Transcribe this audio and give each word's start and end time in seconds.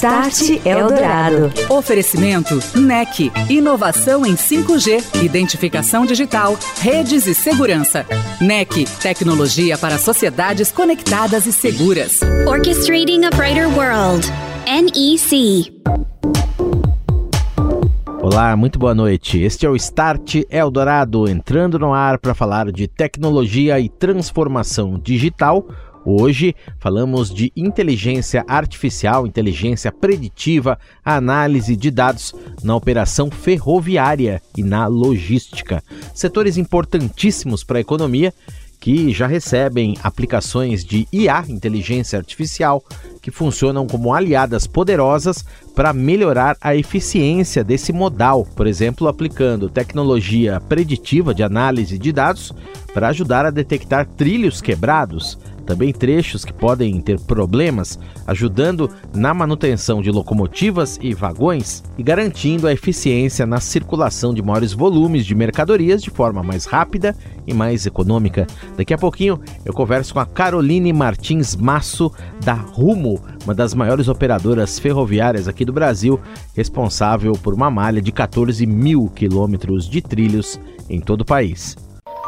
Start 0.00 0.64
Eldorado. 0.64 1.52
Oferecimento 1.68 2.58
NEC. 2.74 3.30
Inovação 3.50 4.24
em 4.24 4.34
5G, 4.34 5.22
identificação 5.22 6.06
digital, 6.06 6.58
redes 6.80 7.26
e 7.26 7.34
segurança. 7.34 8.06
NEC. 8.40 8.86
Tecnologia 9.02 9.76
para 9.76 9.98
sociedades 9.98 10.72
conectadas 10.72 11.44
e 11.44 11.52
seguras. 11.52 12.20
Orchestrating 12.48 13.26
a 13.26 13.30
Brighter 13.36 13.68
World. 13.68 14.26
NEC. 14.64 15.70
Olá, 18.22 18.56
muito 18.56 18.78
boa 18.78 18.94
noite. 18.94 19.38
Este 19.38 19.66
é 19.66 19.68
o 19.68 19.76
Start 19.76 20.36
Eldorado, 20.48 21.28
entrando 21.28 21.78
no 21.78 21.92
ar 21.92 22.18
para 22.18 22.32
falar 22.32 22.72
de 22.72 22.88
tecnologia 22.88 23.78
e 23.78 23.90
transformação 23.90 24.98
digital 24.98 25.66
Hoje 26.04 26.56
falamos 26.78 27.32
de 27.32 27.52
inteligência 27.54 28.44
artificial, 28.48 29.26
inteligência 29.26 29.92
preditiva, 29.92 30.78
análise 31.04 31.76
de 31.76 31.90
dados 31.90 32.34
na 32.62 32.74
operação 32.74 33.30
ferroviária 33.30 34.40
e 34.56 34.62
na 34.62 34.86
logística. 34.86 35.82
Setores 36.14 36.56
importantíssimos 36.56 37.62
para 37.62 37.78
a 37.78 37.82
economia 37.82 38.32
que 38.80 39.12
já 39.12 39.26
recebem 39.26 39.94
aplicações 40.02 40.82
de 40.82 41.06
IA, 41.12 41.44
inteligência 41.48 42.18
artificial, 42.18 42.82
que 43.20 43.30
funcionam 43.30 43.86
como 43.86 44.14
aliadas 44.14 44.66
poderosas 44.66 45.44
para 45.74 45.92
melhorar 45.92 46.56
a 46.62 46.74
eficiência 46.74 47.62
desse 47.62 47.92
modal, 47.92 48.46
por 48.56 48.66
exemplo, 48.66 49.06
aplicando 49.06 49.68
tecnologia 49.68 50.58
preditiva 50.60 51.34
de 51.34 51.42
análise 51.42 51.98
de 51.98 52.10
dados 52.10 52.54
para 52.94 53.08
ajudar 53.08 53.44
a 53.44 53.50
detectar 53.50 54.06
trilhos 54.06 54.62
quebrados, 54.62 55.38
também 55.70 55.92
trechos 55.92 56.44
que 56.44 56.52
podem 56.52 57.00
ter 57.00 57.20
problemas, 57.20 57.96
ajudando 58.26 58.90
na 59.14 59.32
manutenção 59.32 60.02
de 60.02 60.10
locomotivas 60.10 60.98
e 61.00 61.14
vagões 61.14 61.84
e 61.96 62.02
garantindo 62.02 62.66
a 62.66 62.72
eficiência 62.72 63.46
na 63.46 63.60
circulação 63.60 64.34
de 64.34 64.42
maiores 64.42 64.72
volumes 64.72 65.24
de 65.24 65.32
mercadorias 65.32 66.02
de 66.02 66.10
forma 66.10 66.42
mais 66.42 66.64
rápida 66.64 67.16
e 67.46 67.54
mais 67.54 67.86
econômica. 67.86 68.48
Daqui 68.76 68.92
a 68.92 68.98
pouquinho 68.98 69.40
eu 69.64 69.72
converso 69.72 70.12
com 70.12 70.18
a 70.18 70.26
Caroline 70.26 70.92
Martins 70.92 71.54
Masso 71.54 72.12
da 72.44 72.54
Rumo, 72.54 73.22
uma 73.44 73.54
das 73.54 73.72
maiores 73.72 74.08
operadoras 74.08 74.76
ferroviárias 74.76 75.46
aqui 75.46 75.64
do 75.64 75.72
Brasil, 75.72 76.18
responsável 76.56 77.34
por 77.34 77.54
uma 77.54 77.70
malha 77.70 78.02
de 78.02 78.10
14 78.10 78.66
mil 78.66 79.08
quilômetros 79.14 79.88
de 79.88 80.02
trilhos 80.02 80.58
em 80.88 81.00
todo 81.00 81.20
o 81.20 81.24
país. 81.24 81.76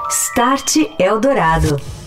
Start 0.09 0.77
Eldorado. 0.97 2.02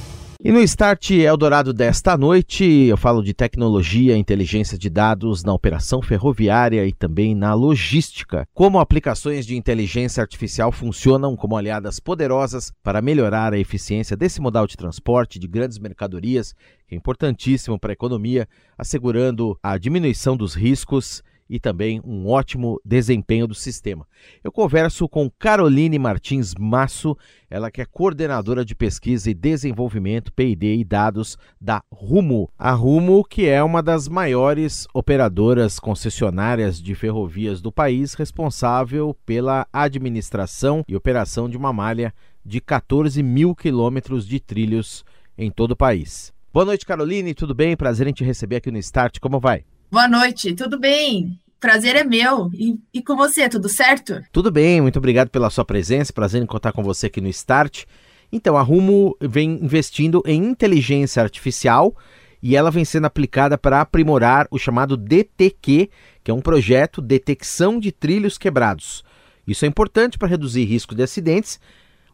E 0.46 0.52
no 0.52 0.62
Start 0.62 1.10
Eldorado 1.10 1.74
desta 1.74 2.16
noite, 2.16 2.64
eu 2.64 2.96
falo 2.96 3.24
de 3.24 3.34
tecnologia, 3.34 4.16
inteligência 4.16 4.78
de 4.78 4.92
dados 4.92 5.44
na 5.44 5.52
operação 5.52 6.04
ferroviária 6.04 6.86
e 6.86 6.94
também 6.94 7.34
na 7.34 7.56
logística. 7.56 8.48
Como 8.54 8.78
aplicações 8.78 9.44
de 9.44 9.58
inteligência 9.58 10.22
artificial 10.22 10.72
funcionam 10.72 11.36
como 11.36 11.58
aliadas 11.58 12.00
poderosas 12.00 12.72
para 12.84 13.02
melhorar 13.02 13.54
a 13.54 13.58
eficiência 13.58 14.16
desse 14.16 14.40
modal 14.40 14.68
de 14.68 14.78
transporte 14.78 15.40
de 15.40 15.48
grandes 15.48 15.80
mercadorias, 15.80 16.54
que 16.88 16.94
é 16.94 16.96
importantíssimo 16.96 17.80
para 17.80 17.92
a 17.92 17.94
economia, 17.94 18.48
assegurando 18.78 19.58
a 19.64 19.80
diminuição 19.80 20.38
dos 20.38 20.54
riscos 20.54 21.24
e 21.50 21.60
também 21.60 22.02
um 22.04 22.28
ótimo 22.28 22.80
desempenho 22.84 23.48
do 23.48 23.54
sistema. 23.54 24.08
Eu 24.44 24.52
converso 24.52 25.08
com 25.08 25.30
Caroline 25.40 26.00
Martins 26.00 26.54
Masso, 26.58 27.18
ela 27.50 27.70
que 27.70 27.82
é 27.82 27.86
coordenadora 27.86 28.66
de 28.66 28.76
pesquisa 28.76 29.30
e 29.30 29.34
desenvolvimento 29.34 30.34
P&D 30.34 30.78
e 30.78 30.84
dados 30.84 31.38
da 31.60 31.84
Rumo. 31.92 32.50
A 32.58 32.72
Rumo, 32.72 33.24
que 33.24 33.48
é 33.48 33.64
uma 33.64 33.82
das 33.82 34.08
maiores 34.08 34.88
operadoras 34.94 35.80
concessionárias 35.80 36.82
de 36.82 36.96
ferrovias 36.96 37.62
do 37.62 37.72
país, 37.72 38.14
responsável 38.14 39.16
pela 39.26 39.68
administração 39.72 40.84
e 40.88 40.96
operação 40.96 41.50
de 41.50 41.58
uma 41.58 41.72
malha 41.72 42.14
de 42.44 42.62
14 42.62 43.22
mil 43.24 43.56
quilômetros 43.56 44.28
de 44.28 44.40
trilhos 44.40 45.04
em 45.38 45.52
todo 45.52 45.72
o 45.72 45.76
país. 45.76 46.34
Boa 46.54 46.66
noite, 46.66 46.86
Caroline, 46.86 47.34
tudo 47.34 47.54
bem? 47.54 47.76
Prazer 47.76 48.08
em 48.08 48.14
te 48.14 48.24
receber 48.24 48.58
aqui 48.58 48.72
no 48.72 48.78
Start. 48.78 49.20
Como 49.20 49.40
vai? 49.40 49.66
Boa 49.92 50.08
noite, 50.08 50.54
tudo 50.56 50.80
bem? 50.80 51.40
Prazer 51.60 51.96
é 51.96 52.04
meu. 52.04 52.50
E, 52.54 52.76
e, 52.94 53.02
com 53.02 53.16
você, 53.16 53.48
tudo 53.48 53.70
certo? 53.70 54.22
Tudo 54.32 54.52
bem, 54.52 54.82
muito 54.82 54.98
obrigado 54.98 55.30
pela 55.30 55.50
sua 55.50 55.64
presença. 55.64 56.12
Prazer 56.12 56.42
em 56.42 56.46
contar 56.46 56.72
com 56.72 56.84
você 56.84 57.06
aqui 57.06 57.22
no 57.22 57.30
Start. 57.30 57.86
Então, 58.32 58.58
a 58.58 58.62
Rumo 58.62 59.16
vem 59.22 59.64
investindo 59.64 60.22
em 60.26 60.44
inteligência 60.44 61.22
artificial 61.22 61.96
e 62.42 62.56
ela 62.56 62.72
vem 62.72 62.84
sendo 62.84 63.06
aplicada 63.06 63.58
para 63.58 63.80
aprimorar 63.80 64.48
o 64.52 64.58
chamado 64.58 64.98
DTQ, 64.98 65.90
que 66.24 66.32
é 66.32 66.34
um 66.34 66.42
projeto 66.42 67.02
Detecção 67.02 67.80
de 67.80 67.92
Trilhos 67.92 68.38
Quebrados. 68.38 69.04
Isso 69.48 69.66
é 69.66 69.68
importante 69.68 70.18
para 70.18 70.28
reduzir 70.28 70.66
risco 70.66 70.96
de 70.96 71.04
acidentes, 71.04 71.60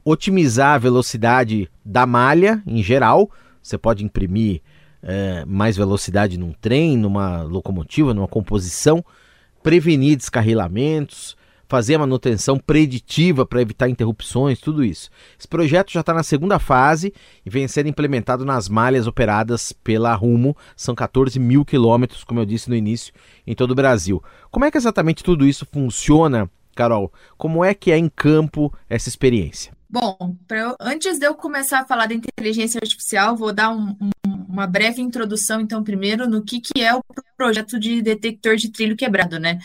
otimizar 0.04 0.76
a 0.76 0.78
velocidade 0.78 1.70
da 1.84 2.06
malha 2.06 2.62
em 2.68 2.84
geral. 2.84 3.32
Você 3.62 3.78
pode 3.78 4.04
imprimir 4.04 4.62
é, 5.04 5.44
mais 5.46 5.78
velocidade 5.78 6.38
num 6.38 6.54
trem, 6.54 6.98
numa 6.98 7.44
locomotiva, 7.44 8.14
numa 8.14 8.28
composição, 8.28 9.04
prevenir 9.64 10.18
descarrilamentos, 10.18 11.36
fazer 11.72 11.96
a 11.96 12.00
manutenção 12.00 12.60
preditiva 12.60 13.46
para 13.46 13.62
evitar 13.62 13.88
interrupções, 13.88 14.60
tudo 14.60 14.84
isso. 14.84 15.10
Esse 15.40 15.48
projeto 15.48 15.90
já 15.90 16.02
está 16.02 16.14
na 16.14 16.22
segunda 16.22 16.60
fase 16.60 17.14
e 17.46 17.50
vem 17.50 17.66
sendo 17.66 17.88
implementado 17.88 18.44
nas 18.44 18.68
malhas 18.68 19.08
operadas 19.08 19.72
pela 19.72 20.14
Rumo, 20.14 20.54
são 20.76 20.94
14 20.94 21.40
mil 21.40 21.64
quilômetros, 21.64 22.26
como 22.26 22.42
eu 22.42 22.46
disse 22.46 22.70
no 22.70 22.76
início, 22.76 23.14
em 23.48 23.56
todo 23.56 23.72
o 23.72 23.76
Brasil. 23.76 24.22
Como 24.52 24.66
é 24.66 24.72
que 24.72 24.78
exatamente 24.78 25.24
tudo 25.24 25.48
isso 25.48 25.66
funciona, 25.66 26.52
Carol? 26.76 27.10
Como 27.38 27.64
é 27.64 27.74
que 27.74 27.90
é 27.90 27.98
em 27.98 28.10
campo 28.10 28.74
essa 28.90 29.08
experiência? 29.08 29.72
Bom, 29.92 30.38
eu, 30.50 30.74
antes 30.80 31.20
de 31.20 31.28
eu 31.28 31.36
começar 31.36 31.82
a 31.82 31.86
falar 31.86 32.06
da 32.06 32.16
inteligência 32.16 32.80
artificial, 32.82 33.36
vou 33.36 33.52
dar 33.52 33.72
um, 33.72 33.90
um, 34.00 34.32
uma 34.48 34.66
breve 34.66 35.02
introdução, 35.02 35.60
então, 35.60 35.84
primeiro, 35.84 36.30
no 36.30 36.42
que, 36.42 36.62
que 36.62 36.82
é 36.82 36.96
o 36.96 37.04
projeto 37.36 37.78
de 37.78 38.02
detector 38.02 38.56
de 38.56 38.72
trilho 38.72 38.96
quebrado, 38.96 39.38
né? 39.38 39.60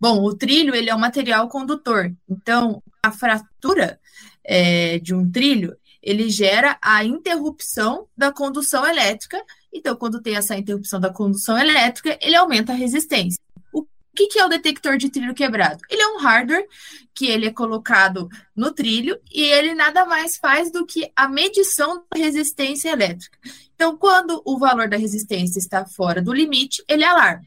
Bom, 0.00 0.22
o 0.22 0.34
trilho 0.34 0.74
ele 0.74 0.88
é 0.88 0.94
um 0.94 0.98
material 0.98 1.48
condutor, 1.48 2.10
então 2.26 2.82
a 3.02 3.12
fratura 3.12 4.00
é, 4.42 4.98
de 5.00 5.14
um 5.14 5.30
trilho 5.30 5.76
ele 6.02 6.30
gera 6.30 6.78
a 6.80 7.04
interrupção 7.04 8.06
da 8.16 8.32
condução 8.32 8.86
elétrica. 8.86 9.44
Então, 9.70 9.94
quando 9.96 10.22
tem 10.22 10.34
essa 10.34 10.56
interrupção 10.56 10.98
da 10.98 11.12
condução 11.12 11.58
elétrica, 11.58 12.16
ele 12.22 12.36
aumenta 12.36 12.72
a 12.72 12.76
resistência 12.76 13.38
que, 14.18 14.26
que 14.26 14.40
é 14.40 14.44
o 14.44 14.48
detector 14.48 14.98
de 14.98 15.08
trilho 15.08 15.32
quebrado? 15.32 15.80
Ele 15.88 16.02
é 16.02 16.08
um 16.08 16.18
hardware 16.18 16.66
que 17.14 17.26
ele 17.26 17.46
é 17.46 17.52
colocado 17.52 18.28
no 18.54 18.72
trilho 18.72 19.20
e 19.30 19.44
ele 19.44 19.74
nada 19.74 20.04
mais 20.04 20.36
faz 20.36 20.72
do 20.72 20.84
que 20.84 21.12
a 21.14 21.28
medição 21.28 22.04
da 22.12 22.18
resistência 22.18 22.90
elétrica. 22.90 23.38
Então, 23.76 23.96
quando 23.96 24.42
o 24.44 24.58
valor 24.58 24.88
da 24.88 24.96
resistência 24.96 25.60
está 25.60 25.86
fora 25.86 26.20
do 26.20 26.32
limite, 26.32 26.82
ele 26.88 27.04
alarma. 27.04 27.46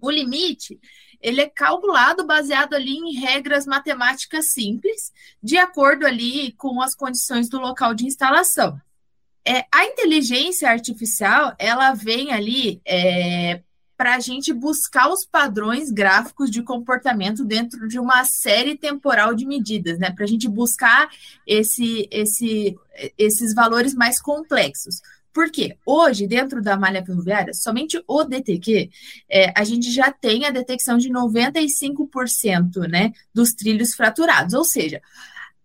O 0.00 0.10
limite 0.10 0.80
ele 1.20 1.40
é 1.40 1.48
calculado 1.48 2.26
baseado 2.26 2.74
ali 2.74 2.96
em 2.96 3.14
regras 3.14 3.66
matemáticas 3.66 4.52
simples, 4.52 5.10
de 5.42 5.56
acordo 5.56 6.06
ali 6.06 6.52
com 6.52 6.82
as 6.82 6.94
condições 6.94 7.48
do 7.48 7.58
local 7.58 7.94
de 7.94 8.06
instalação. 8.06 8.78
É, 9.46 9.64
a 9.72 9.84
inteligência 9.84 10.68
artificial, 10.68 11.54
ela 11.58 11.92
vem 11.92 12.32
ali 12.32 12.80
é, 12.86 13.62
para 13.96 14.16
a 14.16 14.20
gente 14.20 14.52
buscar 14.52 15.08
os 15.08 15.24
padrões 15.24 15.90
gráficos 15.90 16.50
de 16.50 16.62
comportamento 16.62 17.44
dentro 17.44 17.86
de 17.88 17.98
uma 17.98 18.24
série 18.24 18.76
temporal 18.76 19.34
de 19.34 19.46
medidas, 19.46 19.98
né? 19.98 20.10
Para 20.10 20.24
a 20.24 20.28
gente 20.28 20.48
buscar 20.48 21.08
esse, 21.46 22.08
esse, 22.10 22.76
esses 23.16 23.54
valores 23.54 23.94
mais 23.94 24.20
complexos. 24.20 25.00
Por 25.32 25.50
quê? 25.50 25.76
Hoje, 25.84 26.28
dentro 26.28 26.62
da 26.62 26.76
malha 26.76 27.04
ferroviária, 27.04 27.52
somente 27.52 28.00
o 28.06 28.22
DTQ, 28.22 28.88
é, 29.28 29.52
a 29.56 29.64
gente 29.64 29.90
já 29.90 30.12
tem 30.12 30.44
a 30.44 30.50
detecção 30.50 30.96
de 30.96 31.10
95% 31.10 32.88
né, 32.88 33.12
dos 33.34 33.52
trilhos 33.52 33.94
fraturados, 33.94 34.54
ou 34.54 34.64
seja, 34.64 35.02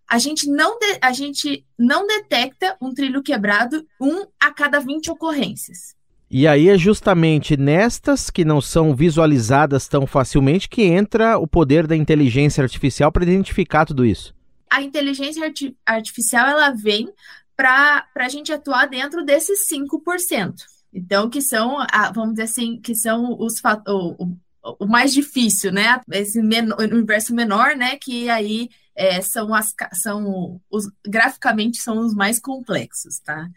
a 0.10 0.18
gente, 0.18 0.50
não 0.50 0.80
de, 0.80 0.98
a 1.00 1.14
gente 1.14 1.64
não 1.78 2.08
detecta 2.08 2.76
um 2.82 2.92
trilho 2.96 3.22
quebrado 3.22 3.88
um 4.02 4.26
a 4.40 4.52
cada 4.52 4.80
20 4.80 5.12
ocorrências. 5.12 5.96
E 6.32 6.48
aí 6.48 6.70
é 6.70 6.78
justamente 6.78 7.58
nestas 7.58 8.30
que 8.30 8.46
não 8.46 8.62
são 8.62 8.96
visualizadas 8.96 9.88
tão 9.88 10.06
facilmente 10.06 10.70
que 10.70 10.84
entra 10.84 11.40
o 11.40 11.48
poder 11.48 11.88
da 11.88 11.96
inteligência 11.96 12.62
artificial 12.62 13.12
para 13.12 13.24
identificar 13.24 13.86
tudo 13.86 14.06
isso. 14.06 14.34
A 14.70 14.82
inteligência 14.84 15.44
arti 15.44 15.76
artificial 15.84 16.48
ela 16.48 16.70
vem 16.70 17.12
para 17.58 18.06
a 18.16 18.30
gente 18.30 18.54
atuar 18.54 18.88
dentro 18.88 19.26
desses 19.26 19.68
5%. 19.68 20.54
Então, 20.94 21.30
que 21.30 21.42
são, 21.42 21.78
vamos 22.14 22.32
dizer 22.32 22.44
assim, 22.44 22.80
que 22.80 22.94
são 22.96 23.36
os 23.40 23.56
o, 23.88 24.36
o, 24.80 24.86
mais 24.88 25.14
difícil, 25.14 25.72
né? 25.72 26.00
Esse 26.12 26.40
universo 26.40 27.34
menor, 27.34 27.76
né? 27.76 27.98
Que 27.98 28.30
aí 28.30 28.70
é, 28.96 29.22
são 29.22 29.54
as 29.54 29.74
são 29.94 30.62
os 30.70 30.86
graficamente 31.08 31.82
são 31.82 32.00
os 32.00 32.14
mais 32.14 32.40
complexos, 32.40 33.20
tá? 33.20 33.50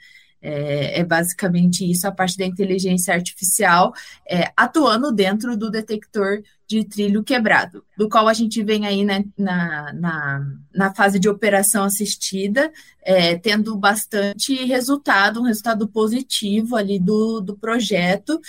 É, 0.44 0.98
é, 0.98 1.04
basicamente 1.04 1.88
isso, 1.88 2.04
a 2.04 2.10
parte 2.10 2.36
da 2.36 2.44
inteligência 2.44 3.14
artificial 3.14 3.94
é, 4.28 4.50
atuando 4.56 5.12
dentro 5.12 5.56
do 5.56 5.70
detector 5.70 6.42
de 6.66 6.84
trilho 6.84 7.22
quebrado, 7.22 7.84
do 7.96 8.08
qual 8.08 8.26
a 8.26 8.32
gente 8.32 8.60
vem 8.60 8.84
aí 8.84 9.04
né, 9.04 9.24
na, 9.38 9.92
na, 9.92 10.46
na, 10.74 10.94
fase 10.94 11.20
de 11.20 11.28
operação 11.28 11.84
assistida, 11.84 12.72
é, 13.04 13.38
tendo 13.38 13.76
bastante 13.76 14.64
resultado, 14.64 15.40
um 15.40 15.44
resultado 15.44 15.86
positivo 15.86 16.74
ali 16.74 16.98
do, 16.98 17.40
do 17.40 17.56
projeto, 17.56 18.40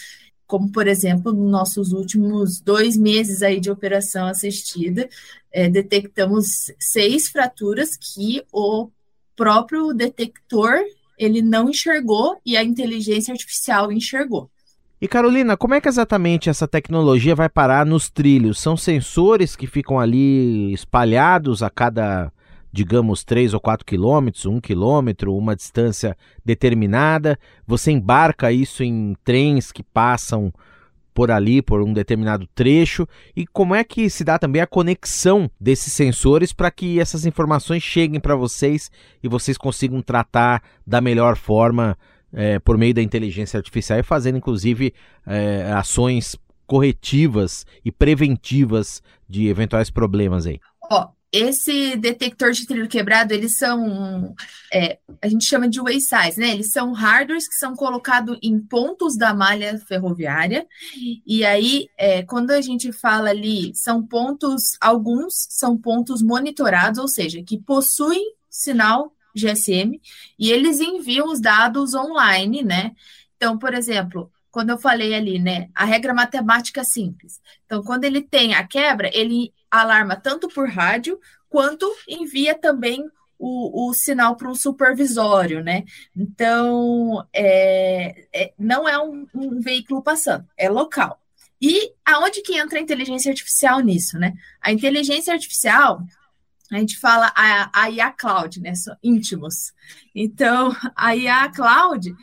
como 0.48 0.72
por 0.72 0.88
exemplo, 0.88 1.32
nos 1.32 1.52
nossos 1.52 1.92
últimos 1.92 2.60
dois 2.60 2.98
meses 2.98 3.44
aí 3.44 3.60
de 3.60 3.70
operação 3.70 4.26
assistida, 4.26 5.08
é, 5.52 5.70
detectamos 5.70 6.72
seis 6.80 7.28
fraturas 7.28 7.96
que 7.98 8.44
o 8.52 8.90
próprio 9.36 9.94
detector 9.94 10.80
ele 11.18 11.42
não 11.42 11.70
enxergou 11.70 12.40
e 12.46 12.58
a 12.58 12.64
inteligência 12.64 13.32
artificial 13.32 13.92
enxergou. 13.92 14.50
E 15.04 15.08
Carolina, 15.08 15.58
como 15.58 15.74
é 15.74 15.82
que 15.82 15.90
exatamente 15.90 16.50
essa 16.50 16.66
tecnologia 16.66 17.36
vai 17.36 17.50
parar 17.50 17.86
nos 17.86 18.10
trilhos? 18.10 18.58
São 18.58 18.78
sensores 18.78 19.54
que 19.54 19.68
ficam 19.68 20.00
ali 20.00 20.72
espalhados 20.72 21.62
a 21.62 21.70
cada, 21.70 22.32
digamos, 22.72 23.24
3 23.26 23.54
ou 23.54 23.60
4 23.60 23.86
quilômetros, 23.86 24.46
1 24.46 24.62
quilômetro, 24.62 25.36
uma 25.36 25.58
distância 25.58 26.16
determinada. 26.46 27.38
Você 27.68 27.92
embarca 27.92 28.52
isso 28.54 28.82
em 28.82 29.14
trens 29.26 29.74
que 29.74 29.84
passam 29.84 30.54
por 31.14 31.32
ali, 31.32 31.62
por 31.62 31.82
um 31.82 31.94
determinado 31.94 32.48
trecho, 32.56 33.08
e 33.36 33.46
como 33.46 33.76
é 33.76 33.84
que 33.84 34.10
se 34.10 34.24
dá 34.24 34.40
também 34.40 34.62
a 34.62 34.68
conexão 34.68 35.50
desses 35.60 35.94
sensores 35.94 36.52
para 36.52 36.72
que 36.72 37.00
essas 37.00 37.26
informações 37.26 37.84
cheguem 37.84 38.20
para 38.20 38.36
vocês 38.36 38.92
e 39.22 39.28
vocês 39.28 39.58
consigam 39.58 40.02
tratar 40.02 40.64
da 40.86 41.00
melhor 41.00 41.38
forma 41.38 41.98
é, 42.34 42.58
por 42.60 42.78
meio 42.78 42.94
da 42.94 43.02
inteligência 43.02 43.58
artificial 43.58 44.00
e 44.00 44.04
fazendo 44.04 44.38
inclusive 44.38 44.94
é, 45.26 45.72
ações 45.72 46.36
corretivas 46.66 47.66
e 47.86 47.92
preventivas 47.92 49.02
de 49.30 49.48
eventuais 49.48 49.92
problemas 49.92 50.48
aí. 50.48 50.60
Ó, 50.92 51.10
esse 51.34 51.96
detector 51.96 52.52
de 52.52 52.68
trilho 52.68 52.88
quebrado, 52.88 53.34
eles 53.34 53.58
são, 53.58 54.36
é, 54.72 55.00
a 55.20 55.28
gente 55.28 55.46
chama 55.46 55.68
de 55.68 55.82
wayside, 55.82 56.38
né? 56.40 56.52
Eles 56.52 56.72
são 56.72 56.94
hardwares 56.94 57.48
que 57.48 57.56
são 57.56 57.76
colocados 57.76 58.38
em 58.44 58.60
pontos 58.60 59.18
da 59.18 59.34
malha 59.34 59.80
ferroviária. 59.80 60.68
E 61.26 61.44
aí, 61.44 61.90
é, 61.98 62.22
quando 62.22 62.52
a 62.52 62.62
gente 62.62 62.92
fala 62.92 63.32
ali, 63.32 63.72
são 63.74 64.06
pontos, 64.06 64.78
alguns 64.80 65.48
são 65.50 65.76
pontos 65.76 66.22
monitorados, 66.22 67.00
ou 67.00 67.08
seja, 67.08 67.42
que 67.42 67.58
possuem 67.58 68.36
sinal 68.48 69.12
GSM 69.36 70.00
e 70.38 70.52
eles 70.52 70.80
enviam 70.80 71.32
os 71.32 71.42
dados 71.42 71.96
online, 71.96 72.62
né? 72.62 72.92
Então, 73.36 73.58
por 73.58 73.74
exemplo, 73.74 74.32
quando 74.54 74.70
eu 74.70 74.78
falei 74.78 75.16
ali, 75.16 75.40
né, 75.40 75.68
a 75.74 75.84
regra 75.84 76.14
matemática 76.14 76.84
simples. 76.84 77.42
Então, 77.66 77.82
quando 77.82 78.04
ele 78.04 78.22
tem 78.22 78.54
a 78.54 78.66
quebra, 78.66 79.10
ele 79.12 79.52
alarma 79.70 80.16
tanto 80.16 80.48
por 80.48 80.70
rádio 80.70 81.20
quanto 81.50 81.92
envia 82.08 82.54
também 82.54 83.04
o, 83.40 83.90
o 83.90 83.94
sinal 83.96 84.36
para 84.36 84.48
um 84.48 84.54
supervisório, 84.54 85.64
né? 85.64 85.84
Então, 86.16 87.28
é, 87.34 88.28
é, 88.32 88.54
não 88.56 88.88
é 88.88 88.96
um, 89.02 89.26
um, 89.34 89.60
veículo 89.60 90.04
passando, 90.04 90.48
é 90.56 90.70
local. 90.70 91.20
E 91.60 91.92
aonde 92.06 92.44
que 92.44 92.56
entra 92.56 92.78
a 92.78 92.82
inteligência 92.82 93.32
artificial 93.32 93.80
nisso, 93.80 94.20
né? 94.20 94.34
A 94.62 94.72
inteligência 94.72 95.34
artificial, 95.34 96.04
a 96.72 96.78
gente 96.78 97.00
fala 97.00 97.34
a, 97.36 97.72
a 97.74 97.90
IA 97.90 98.12
Cloud, 98.12 98.62
né? 98.62 98.76
São 98.76 98.96
íntimos. 99.02 99.74
Então, 100.14 100.76
a 100.96 101.16
IA 101.16 101.50
Cloud, 101.50 102.14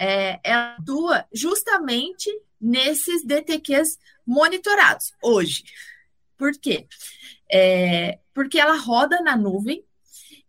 é, 0.00 0.40
ela 0.42 0.76
atua 0.78 1.26
justamente 1.30 2.30
nesses 2.58 3.22
DTQs 3.22 3.98
monitorados 4.26 5.12
hoje. 5.22 5.62
Por 6.38 6.52
quê? 6.52 6.86
É, 7.52 8.18
porque 8.32 8.58
ela 8.58 8.76
roda 8.78 9.20
na 9.20 9.36
nuvem. 9.36 9.84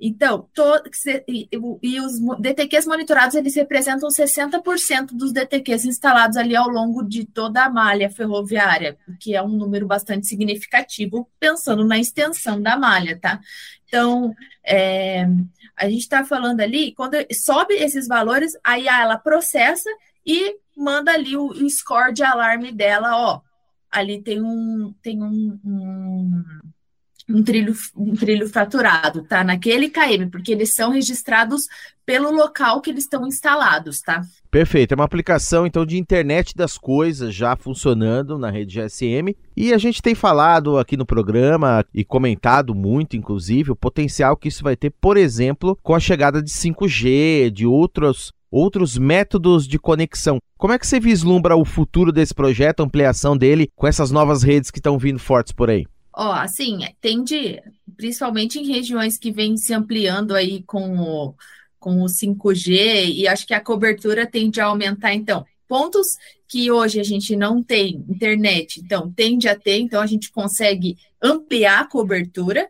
Então, 0.04 0.50
e, 1.28 1.48
e, 1.84 2.00
os 2.00 2.20
DTQs 2.40 2.88
monitorados, 2.88 3.36
eles 3.36 3.54
representam 3.54 4.10
60% 4.10 5.12
dos 5.14 5.32
DTQs 5.32 5.86
instalados 5.86 6.38
ali 6.38 6.56
ao 6.56 6.68
longo 6.68 7.04
de 7.04 7.24
toda 7.24 7.66
a 7.66 7.70
malha 7.70 8.10
ferroviária, 8.10 8.98
que 9.20 9.36
é 9.36 9.44
um 9.44 9.50
número 9.50 9.86
bastante 9.86 10.26
significativo, 10.26 11.30
pensando 11.40 11.86
na 11.86 12.00
extensão 12.00 12.60
da 12.60 12.76
malha, 12.76 13.20
tá? 13.20 13.40
Então, 13.86 14.34
é, 14.66 15.28
a 15.78 15.88
gente 15.88 16.02
está 16.02 16.26
falando 16.26 16.62
ali, 16.62 16.96
quando 16.96 17.16
sobe 17.32 17.76
esses 17.76 18.08
valores, 18.08 18.54
aí 18.64 18.88
ela 18.88 19.20
processa 19.20 19.90
e 20.26 20.56
manda 20.76 21.12
ali 21.12 21.38
o, 21.38 21.46
o 21.46 21.70
score 21.70 22.12
de 22.12 22.24
alarme 22.24 22.72
dela, 22.72 23.16
ó, 23.16 23.42
ali 23.92 24.20
tem 24.20 24.42
um, 24.42 24.96
tem 25.04 25.22
um, 25.22 25.60
um, 25.64 26.44
um, 27.34 27.44
trilho, 27.44 27.74
um 27.96 28.16
trilho 28.16 28.48
fraturado, 28.50 29.24
tá? 29.24 29.44
Naquele 29.44 29.90
KM, 29.90 30.30
porque 30.30 30.52
eles 30.52 30.74
são 30.74 30.92
registrados 30.92 31.68
pelo 32.06 32.32
local 32.32 32.82
que 32.82 32.90
eles 32.90 33.04
estão 33.04 33.26
instalados, 33.28 34.02
tá? 34.02 34.22
Perfeito, 34.50 34.92
é 34.92 34.96
uma 34.96 35.06
aplicação 35.06 35.66
então 35.66 35.86
de 35.86 35.98
internet 35.98 36.56
das 36.56 36.78
coisas 36.78 37.34
já 37.34 37.56
funcionando 37.56 38.38
na 38.38 38.50
rede 38.50 38.80
GSM 38.80 39.36
e 39.56 39.74
a 39.74 39.78
gente 39.78 40.02
tem 40.02 40.14
falado 40.14 40.78
aqui 40.78 40.98
no 40.98 41.06
programa 41.06 41.86
e 41.94 42.04
comentado 42.04 42.76
muito, 42.76 43.16
inclusive, 43.16 43.72
o 43.72 43.76
potencial 43.76 44.36
que 44.36 44.50
isso 44.50 44.64
vai 44.64 44.76
ter, 44.76 44.90
por 44.90 45.16
exemplo, 45.16 45.78
com 45.82 45.96
a 45.96 46.00
chegada 46.00 46.42
de 46.42 46.50
5G, 46.50 47.50
de 47.50 47.66
outros 47.66 48.34
outros 48.52 48.98
métodos 48.98 49.66
de 49.66 49.80
conexão. 49.80 50.38
Como 50.58 50.74
é 50.74 50.78
que 50.78 50.86
você 50.86 51.00
vislumbra 51.00 51.56
o 51.56 51.64
futuro 51.64 52.12
desse 52.12 52.34
projeto, 52.34 52.82
a 52.82 52.84
ampliação 52.84 53.38
dele, 53.38 53.70
com 53.76 53.88
essas 53.88 54.12
novas 54.12 54.44
redes 54.44 54.70
que 54.70 54.80
estão 54.80 55.00
vindo 55.00 55.20
fortes 55.20 55.54
por 55.54 55.70
aí? 55.70 55.86
Ó, 56.14 56.32
assim, 56.32 56.80
tende, 57.00 57.62
principalmente 57.96 58.60
em 58.60 58.68
regiões 58.68 59.18
que 59.18 59.32
vêm 59.32 59.56
se 59.56 59.74
ampliando 59.74 60.36
aí 60.36 60.64
com 60.64 61.00
o, 61.00 61.36
com 61.80 62.02
o 62.02 62.06
5G, 62.06 63.14
e 63.14 63.28
acho 63.28 63.48
que 63.48 63.54
a 63.54 63.64
cobertura 63.64 64.26
tende 64.26 64.60
a 64.60 64.66
aumentar, 64.66 65.14
então. 65.14 65.46
Pontos 65.68 66.18
que 66.48 66.70
hoje 66.70 67.00
a 67.00 67.04
gente 67.04 67.34
não 67.34 67.64
tem 67.64 68.04
internet, 68.10 68.82
então 68.82 69.10
tende 69.10 69.48
a 69.48 69.58
ter, 69.58 69.80
então 69.80 70.02
a 70.02 70.06
gente 70.06 70.30
consegue 70.30 70.98
ampliar 71.22 71.80
a 71.80 71.88
cobertura, 71.88 72.70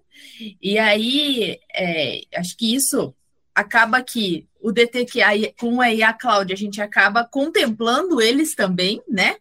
e 0.61 0.77
aí 0.77 1.59
é, 1.73 2.21
acho 2.35 2.55
que 2.55 2.75
isso 2.75 3.11
acaba 3.55 4.03
que 4.03 4.47
o 4.61 4.71
DTQ 4.71 5.55
com 5.59 5.81
a 5.81 5.91
IA 5.91 6.13
Cloud, 6.13 6.53
a 6.53 6.55
gente 6.55 6.79
acaba 6.79 7.25
contemplando 7.25 8.21
eles 8.21 8.53
também, 8.53 9.01
né? 9.09 9.37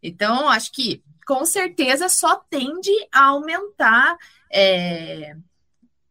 Então, 0.00 0.48
acho 0.48 0.72
que 0.72 1.02
com 1.26 1.44
certeza 1.44 2.08
só 2.08 2.36
tende 2.36 2.90
a 3.12 3.26
aumentar 3.26 4.16
é, 4.52 5.36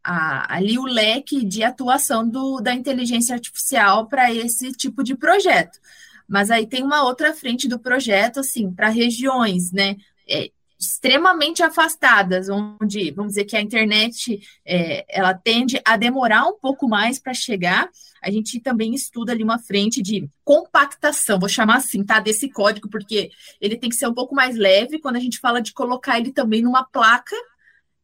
a, 0.02 0.56
ali 0.56 0.78
o 0.78 0.84
leque 0.84 1.44
de 1.44 1.62
atuação 1.62 2.28
do, 2.28 2.60
da 2.60 2.74
inteligência 2.74 3.34
artificial 3.34 4.06
para 4.06 4.32
esse 4.32 4.72
tipo 4.72 5.02
de 5.02 5.14
projeto. 5.14 5.78
Mas 6.26 6.50
aí 6.50 6.66
tem 6.66 6.82
uma 6.82 7.02
outra 7.04 7.34
frente 7.34 7.68
do 7.68 7.78
projeto, 7.78 8.40
assim, 8.40 8.72
para 8.72 8.88
regiões, 8.88 9.70
né? 9.70 9.96
É, 10.28 10.50
extremamente 10.82 11.62
afastadas, 11.62 12.48
onde, 12.48 13.12
vamos 13.12 13.32
dizer 13.32 13.44
que 13.44 13.56
a 13.56 13.60
internet 13.60 14.40
é, 14.66 15.04
ela 15.08 15.32
tende 15.32 15.80
a 15.84 15.96
demorar 15.96 16.44
um 16.46 16.58
pouco 16.58 16.88
mais 16.88 17.20
para 17.20 17.32
chegar, 17.32 17.88
a 18.22 18.30
gente 18.30 18.60
também 18.60 18.94
estuda 18.94 19.32
ali 19.32 19.44
uma 19.44 19.58
frente 19.58 20.02
de 20.02 20.28
compactação, 20.44 21.38
vou 21.38 21.48
chamar 21.48 21.76
assim, 21.76 22.04
tá? 22.04 22.18
Desse 22.18 22.48
código, 22.48 22.88
porque 22.88 23.30
ele 23.60 23.76
tem 23.76 23.88
que 23.88 23.96
ser 23.96 24.08
um 24.08 24.14
pouco 24.14 24.34
mais 24.34 24.56
leve 24.56 24.98
quando 24.98 25.16
a 25.16 25.20
gente 25.20 25.38
fala 25.38 25.62
de 25.62 25.72
colocar 25.72 26.18
ele 26.18 26.32
também 26.32 26.62
numa 26.62 26.84
placa 26.84 27.36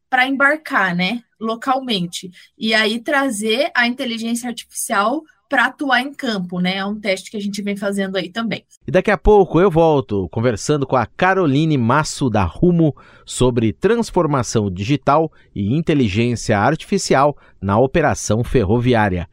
para 0.09 0.27
embarcar, 0.27 0.95
né? 0.95 1.23
Localmente. 1.39 2.31
E 2.57 2.73
aí 2.73 2.99
trazer 2.99 3.71
a 3.75 3.87
inteligência 3.87 4.49
artificial 4.49 5.23
para 5.49 5.65
atuar 5.65 6.01
em 6.01 6.13
campo, 6.13 6.59
né? 6.59 6.77
É 6.77 6.85
um 6.85 6.99
teste 6.99 7.31
que 7.31 7.37
a 7.37 7.41
gente 7.41 7.61
vem 7.63 7.75
fazendo 7.75 8.15
aí 8.15 8.29
também. 8.29 8.63
E 8.87 8.91
daqui 8.91 9.09
a 9.09 9.17
pouco 9.17 9.59
eu 9.59 9.71
volto 9.71 10.29
conversando 10.29 10.85
com 10.85 10.95
a 10.95 11.07
Caroline 11.07 11.77
Masso 11.77 12.29
da 12.29 12.43
Rumo 12.43 12.95
sobre 13.25 13.73
transformação 13.73 14.69
digital 14.69 15.31
e 15.55 15.75
inteligência 15.75 16.57
artificial 16.59 17.35
na 17.59 17.79
operação 17.79 18.43
ferroviária. 18.43 19.27